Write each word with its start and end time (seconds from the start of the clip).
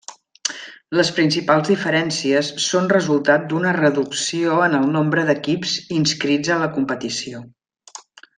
Les 0.99 1.09
principals 1.17 1.67
diferències 1.71 2.49
són 2.63 2.89
resultat 2.93 3.45
d'una 3.51 3.75
reducció 3.79 4.57
en 4.69 4.79
el 4.79 4.89
nombre 4.97 5.27
d'equips 5.29 5.77
inscrits 6.01 6.55
en 6.57 6.65
la 6.67 6.73
competició. 6.81 7.45